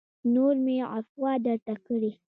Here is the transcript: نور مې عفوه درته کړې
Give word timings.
نور 0.33 0.55
مې 0.65 0.77
عفوه 0.93 1.31
درته 1.45 1.73
کړې 1.85 2.11